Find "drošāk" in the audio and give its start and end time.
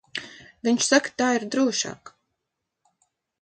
1.57-2.13